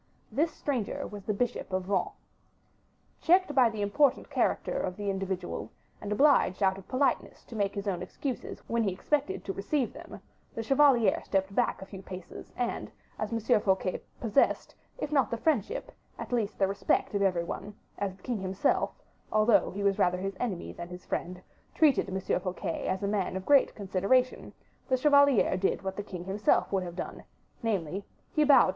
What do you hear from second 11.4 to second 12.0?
back a